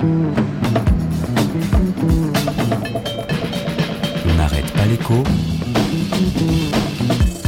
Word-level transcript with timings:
On 0.00 0.04
n'arrête 4.36 4.72
pas 4.72 4.84
l'écho. 4.86 5.24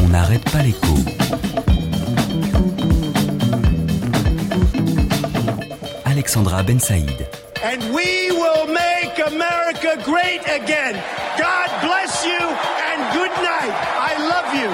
On 0.02 0.08
n'arrête 0.08 0.50
pas 0.50 0.62
l'écho. 0.62 0.94
Alexandra 6.04 6.64
Ben 6.64 6.80
Saïd. 6.80 7.28
And 7.62 7.94
we 7.94 8.32
will 8.32 8.66
make 8.66 9.16
America 9.24 9.96
great 10.04 10.42
again. 10.48 10.96
God 11.38 11.70
bless 11.82 12.24
you 12.24 12.48
and 12.90 13.12
good 13.12 13.30
night. 13.42 13.74
I 13.96 14.16
love 14.18 14.54
you. 14.56 14.70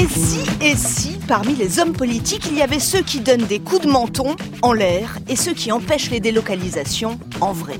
Et 0.00 0.08
si 0.08 0.51
et 0.72 0.76
si, 0.76 1.18
parmi 1.28 1.54
les 1.54 1.80
hommes 1.80 1.92
politiques, 1.92 2.46
il 2.50 2.56
y 2.56 2.62
avait 2.62 2.78
ceux 2.78 3.02
qui 3.02 3.20
donnent 3.20 3.44
des 3.44 3.58
coups 3.58 3.82
de 3.82 3.88
menton 3.88 4.36
en 4.62 4.72
l'air 4.72 5.18
et 5.28 5.36
ceux 5.36 5.52
qui 5.52 5.70
empêchent 5.70 6.08
les 6.08 6.18
délocalisations 6.18 7.18
en 7.42 7.52
vrai. 7.52 7.78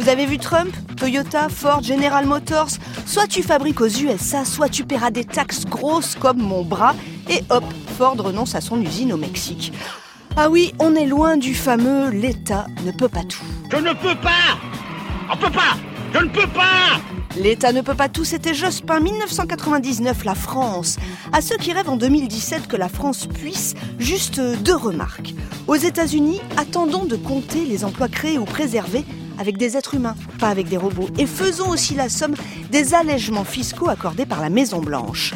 Vous 0.00 0.08
avez 0.08 0.26
vu 0.26 0.38
Trump 0.38 0.74
Toyota, 0.96 1.48
Ford, 1.48 1.84
General 1.84 2.26
Motors. 2.26 2.70
Soit 3.06 3.28
tu 3.28 3.44
fabriques 3.44 3.80
aux 3.80 3.86
USA, 3.86 4.44
soit 4.44 4.68
tu 4.68 4.84
paieras 4.84 5.12
des 5.12 5.24
taxes 5.24 5.66
grosses 5.66 6.16
comme 6.16 6.38
mon 6.38 6.64
bras, 6.64 6.96
et 7.30 7.42
hop, 7.50 7.64
Ford 7.96 8.16
renonce 8.18 8.56
à 8.56 8.60
son 8.60 8.80
usine 8.80 9.12
au 9.12 9.16
Mexique. 9.16 9.72
Ah 10.36 10.50
oui, 10.50 10.74
on 10.80 10.96
est 10.96 11.06
loin 11.06 11.36
du 11.36 11.54
fameux 11.54 12.10
l'État 12.10 12.66
ne 12.84 12.90
peut 12.90 13.08
pas 13.08 13.22
tout. 13.22 13.44
Je 13.70 13.76
ne 13.76 13.92
peux 13.92 14.16
pas! 14.20 14.58
On 15.32 15.36
peut 15.36 15.52
pas 15.52 15.76
Je 16.12 16.18
ne 16.18 16.28
peux 16.28 16.46
pas 16.48 17.00
L'État 17.36 17.72
ne 17.72 17.80
peut 17.80 17.94
pas 17.94 18.10
tout, 18.10 18.24
c'était 18.24 18.52
Jospin 18.52 19.00
1999, 19.00 20.24
la 20.24 20.34
France. 20.34 20.98
À 21.32 21.40
ceux 21.40 21.56
qui 21.56 21.72
rêvent 21.72 21.88
en 21.88 21.96
2017 21.96 22.68
que 22.68 22.76
la 22.76 22.90
France 22.90 23.26
puisse, 23.26 23.74
juste 23.98 24.38
deux 24.38 24.76
remarques. 24.76 25.32
Aux 25.66 25.76
États-Unis, 25.76 26.42
attendons 26.58 27.06
de 27.06 27.16
compter 27.16 27.64
les 27.64 27.84
emplois 27.84 28.08
créés 28.08 28.38
ou 28.38 28.44
préservés 28.44 29.06
avec 29.38 29.56
des 29.56 29.78
êtres 29.78 29.94
humains, 29.94 30.16
pas 30.38 30.48
avec 30.48 30.68
des 30.68 30.76
robots. 30.76 31.08
Et 31.18 31.26
faisons 31.26 31.70
aussi 31.70 31.94
la 31.94 32.10
somme 32.10 32.34
des 32.70 32.92
allègements 32.92 33.44
fiscaux 33.44 33.88
accordés 33.88 34.26
par 34.26 34.42
la 34.42 34.50
Maison-Blanche. 34.50 35.32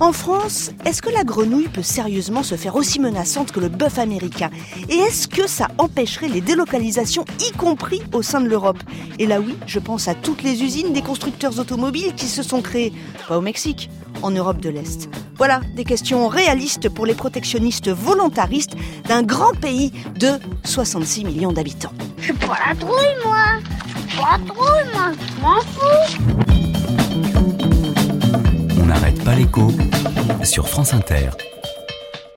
En 0.00 0.12
France, 0.12 0.72
est-ce 0.84 1.00
que 1.00 1.10
la 1.10 1.22
grenouille 1.22 1.68
peut 1.68 1.82
sérieusement 1.82 2.42
se 2.42 2.56
faire 2.56 2.74
aussi 2.74 2.98
menaçante 2.98 3.52
que 3.52 3.60
le 3.60 3.68
bœuf 3.68 3.98
américain? 3.98 4.50
Et 4.88 4.96
est-ce 4.96 5.28
que 5.28 5.46
ça 5.46 5.68
empêcherait 5.78 6.28
les 6.28 6.40
délocalisations, 6.40 7.24
y 7.40 7.52
compris 7.52 8.02
au 8.12 8.20
sein 8.20 8.40
de 8.40 8.48
l'Europe? 8.48 8.78
Et 9.18 9.26
là 9.26 9.40
oui, 9.40 9.56
je 9.66 9.78
pense 9.78 10.08
à 10.08 10.14
toutes 10.14 10.42
les 10.42 10.64
usines 10.64 10.92
des 10.92 11.02
constructeurs 11.02 11.60
automobiles 11.60 12.14
qui 12.14 12.26
se 12.26 12.42
sont 12.42 12.60
créées, 12.60 12.92
pas 13.28 13.38
au 13.38 13.40
Mexique, 13.40 13.88
en 14.22 14.32
Europe 14.32 14.58
de 14.58 14.68
l'Est. 14.68 15.08
Voilà, 15.36 15.60
des 15.76 15.84
questions 15.84 16.26
réalistes 16.28 16.88
pour 16.88 17.06
les 17.06 17.14
protectionnistes 17.14 17.88
volontaristes 17.88 18.74
d'un 19.08 19.22
grand 19.22 19.54
pays 19.54 19.92
de 20.16 20.32
66 20.64 21.24
millions 21.24 21.52
d'habitants. 21.52 21.92
Je 22.18 22.24
suis 22.24 22.32
pas 22.32 22.58
la 22.66 22.74
trouille, 22.74 23.16
moi. 23.24 23.44
Je 24.08 24.10
suis 24.10 24.18
pas 24.18 24.38
la 24.38 24.44
trouille, 24.44 24.92
moi. 24.92 25.12
Je 25.12 25.42
m'en 25.42 25.60
fous. 25.60 25.93
Sur 30.42 30.68
France 30.68 30.94
Inter. 30.94 31.30